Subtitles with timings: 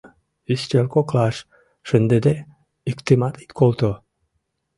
[0.53, 1.37] —Ӱстел коклаш
[1.87, 2.35] шындыде,
[2.89, 3.91] иктымат ит колто!